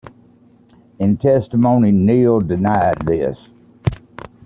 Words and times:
In 0.97 1.17
testimony, 1.17 1.91
Neal 1.91 2.39
denied 2.39 3.03
this. 3.05 3.49